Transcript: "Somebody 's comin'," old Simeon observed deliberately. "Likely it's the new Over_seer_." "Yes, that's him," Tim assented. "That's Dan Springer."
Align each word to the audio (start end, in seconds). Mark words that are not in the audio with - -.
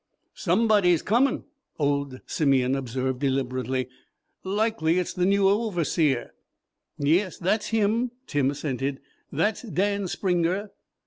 "Somebody 0.33 0.93
's 0.97 1.03
comin'," 1.03 1.43
old 1.77 2.21
Simeon 2.25 2.73
observed 2.73 3.19
deliberately. 3.19 3.87
"Likely 4.43 4.97
it's 4.97 5.13
the 5.13 5.27
new 5.27 5.43
Over_seer_." 5.43 6.29
"Yes, 6.97 7.37
that's 7.37 7.67
him," 7.67 8.09
Tim 8.25 8.49
assented. 8.49 8.99
"That's 9.31 9.61
Dan 9.61 10.07
Springer." 10.07 10.71